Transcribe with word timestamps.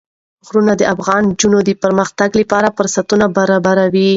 غرونه 0.47 0.73
د 0.77 0.81
افغان 0.93 1.21
نجونو 1.29 1.59
د 1.63 1.69
پرمختګ 1.83 2.29
لپاره 2.41 2.73
فرصتونه 2.77 3.25
برابروي. 3.37 4.09